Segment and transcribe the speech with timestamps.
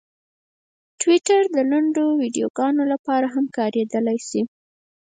[0.99, 4.41] ټویټر د لنډو ویډیوګانو لپاره هم کارېدلی شي.